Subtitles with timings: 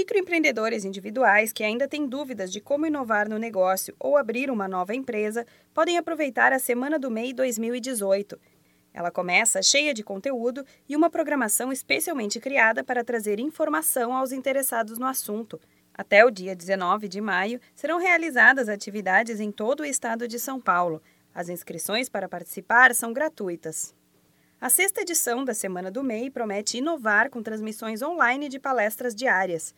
[0.00, 4.94] Microempreendedores individuais que ainda têm dúvidas de como inovar no negócio ou abrir uma nova
[4.94, 8.40] empresa podem aproveitar a Semana do MEI 2018.
[8.94, 14.96] Ela começa cheia de conteúdo e uma programação especialmente criada para trazer informação aos interessados
[14.96, 15.60] no assunto.
[15.92, 20.58] Até o dia 19 de maio serão realizadas atividades em todo o estado de São
[20.58, 21.02] Paulo.
[21.34, 23.94] As inscrições para participar são gratuitas.
[24.60, 29.74] A sexta edição da Semana do MEI promete inovar com transmissões online de palestras diárias.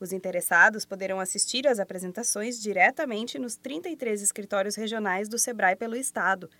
[0.00, 6.50] Os interessados poderão assistir às apresentações diretamente nos 33 escritórios regionais do SEBRAE pelo Estado.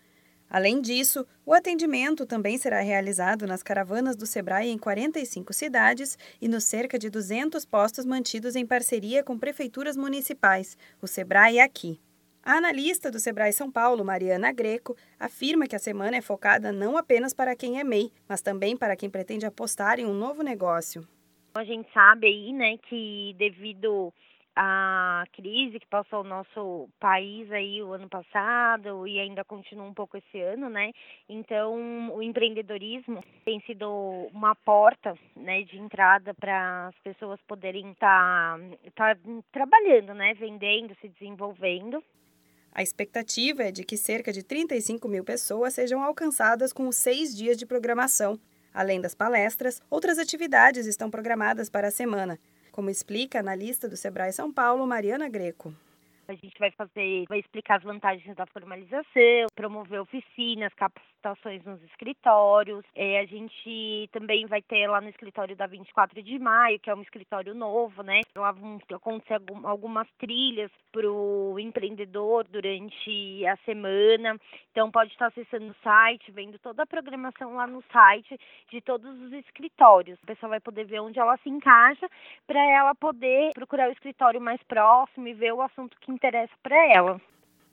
[0.49, 6.47] Além disso, o atendimento também será realizado nas caravanas do SEBRAE em 45 cidades e
[6.47, 12.01] nos cerca de 200 postos mantidos em parceria com prefeituras municipais, o SEBRAE aqui.
[12.47, 16.97] A analista do Sebrae São Paulo, Mariana Greco, afirma que a semana é focada não
[16.97, 21.03] apenas para quem é MEI, mas também para quem pretende apostar em um novo negócio.
[21.57, 24.15] A gente sabe aí, né, que devido
[24.55, 29.93] à crise que passou o nosso país aí o ano passado e ainda continua um
[29.93, 30.93] pouco esse ano, né?
[31.29, 33.91] Então, o empreendedorismo tem sido
[34.33, 38.57] uma porta, né, de entrada para as pessoas poderem estar
[38.95, 42.01] tá, tá trabalhando, né, vendendo, se desenvolvendo.
[42.77, 47.35] A expectativa é de que cerca de 35 mil pessoas sejam alcançadas com os seis
[47.35, 48.39] dias de programação.
[48.75, 52.39] Além das palestras, outras atividades estão programadas para a semana,
[52.71, 55.75] como explica a analista do Sebrae São Paulo, Mariana Greco.
[56.29, 62.85] A gente vai fazer, vai explicar as vantagens da formalização, promover oficinas, capacitações nos escritórios.
[62.95, 66.95] É, a gente também vai ter lá no escritório da 24 de maio, que é
[66.95, 68.23] um escritório novo, né?
[68.37, 74.37] Lá vão acontecer algumas trilhas para o empreendedor durante a semana.
[74.73, 78.39] Então pode estar acessando o site, vendo toda a programação lá no site
[78.71, 80.19] de todos os escritórios.
[80.23, 82.09] A pessoa vai poder ver onde ela se encaixa
[82.47, 86.77] para ela poder procurar o escritório mais próximo e ver o assunto que interessa para
[86.93, 87.19] ela.